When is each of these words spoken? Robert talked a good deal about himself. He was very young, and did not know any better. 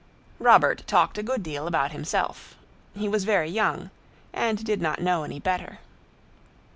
Robert 0.39 0.81
talked 0.87 1.19
a 1.19 1.21
good 1.21 1.43
deal 1.43 1.67
about 1.67 1.91
himself. 1.91 2.55
He 2.95 3.07
was 3.07 3.23
very 3.23 3.51
young, 3.51 3.91
and 4.33 4.63
did 4.65 4.81
not 4.81 4.99
know 4.99 5.21
any 5.23 5.39
better. 5.39 5.77